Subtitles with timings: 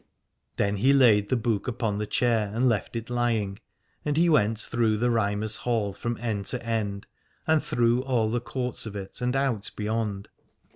[0.55, 3.59] Then he laid the book upon the chair and left it lying,
[4.03, 7.05] and he went through the Rhymer's Hall from end to end,
[7.45, 10.27] and through all the courts of it and out beyond.